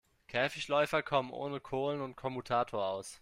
[0.25, 3.09] Käfigläufer kommen ohne Kohlen und Kommutator aus.